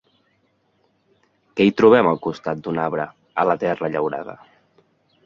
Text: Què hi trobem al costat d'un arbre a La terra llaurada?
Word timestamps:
Què 1.59 1.67
hi 1.67 1.73
trobem 1.81 2.09
al 2.13 2.19
costat 2.29 2.63
d'un 2.69 2.79
arbre 2.85 3.05
a 3.43 3.47
La 3.51 3.57
terra 3.65 3.91
llaurada? 3.97 4.37